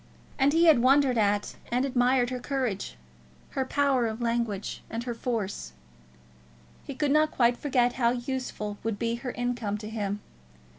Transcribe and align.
And 0.39 0.51
he 0.51 0.65
had 0.65 0.79
wondered 0.81 1.15
at 1.19 1.57
and 1.71 1.85
admired 1.85 2.31
her 2.31 2.39
courage, 2.39 2.97
her 3.51 3.63
power 3.65 4.07
of 4.07 4.19
language, 4.19 4.81
and 4.89 5.03
her 5.03 5.13
force. 5.13 5.73
He 6.83 6.95
could 6.95 7.11
not 7.11 7.29
quite 7.29 7.55
forget 7.55 7.93
how 8.01 8.09
useful 8.09 8.79
would 8.81 8.97
be 8.97 9.13
her 9.17 9.31
income 9.33 9.77
to 9.77 9.89
him. 9.91 10.21